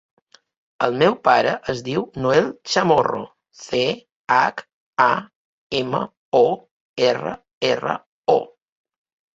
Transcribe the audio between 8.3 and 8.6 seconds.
o.